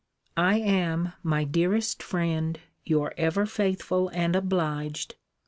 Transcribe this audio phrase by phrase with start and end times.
[0.35, 5.19] I am, my dearest friend, Your ever faithful and obliged CL.